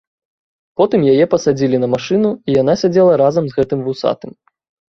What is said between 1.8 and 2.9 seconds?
на машыну, і яна